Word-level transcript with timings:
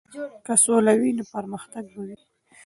که 0.45 0.53
سوله 0.63 0.93
وي 0.99 1.11
نو 1.17 1.23
پرمختګ 1.33 1.83
به 1.93 2.01
وي. 2.07 2.15